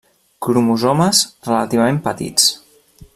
Cromosomes 0.45 1.21
relativament 1.49 2.01
'petits' 2.09 2.51